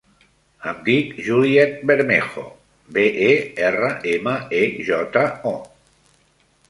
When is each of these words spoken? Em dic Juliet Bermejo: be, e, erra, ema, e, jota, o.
Em 0.69 0.77
dic 0.85 1.11
Juliet 1.27 1.75
Bermejo: 1.91 2.45
be, 2.97 3.05
e, 3.29 3.37
erra, 3.69 3.93
ema, 4.17 4.35
e, 4.63 4.67
jota, 4.89 5.27
o. 5.53 5.55